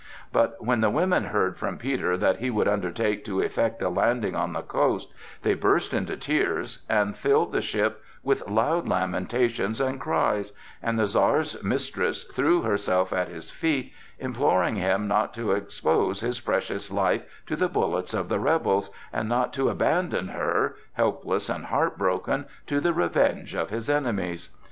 [0.33, 4.35] But when the women heard from Peter that he would undertake to effect a landing
[4.35, 5.09] on the coast,
[5.43, 11.05] they burst into tears and filled the ship with loud lamentations and cries, and the
[11.05, 17.23] Czar's mistress threw herself at his feet imploring him not to expose his precious life
[17.45, 22.79] to the bullets of the rebels, and not to abandon her, helpless and heartbroken, to
[22.79, 24.49] the revenge of his enemies.